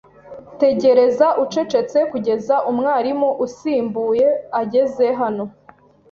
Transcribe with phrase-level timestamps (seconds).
[0.61, 4.27] Tegereza ucecetse kugeza umwarimu usimbuye
[4.61, 5.45] ageze hano.